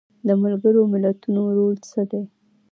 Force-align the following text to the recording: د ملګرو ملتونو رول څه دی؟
د 0.27 0.29
ملګرو 0.43 0.81
ملتونو 0.93 1.41
رول 1.57 1.75
څه 1.89 2.01
دی؟ 2.11 2.23